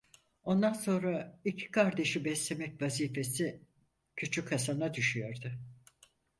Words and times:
Ondan 0.43 0.73
sonra 0.73 1.39
iki 1.45 1.71
kardeşi 1.71 2.25
beslemek 2.25 2.81
vazifesi 2.81 3.61
küçük 4.15 4.51
Hasan'a 4.51 4.93
düşüyordu. 4.93 5.51